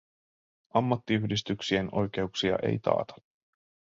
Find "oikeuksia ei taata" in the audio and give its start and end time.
1.91-3.15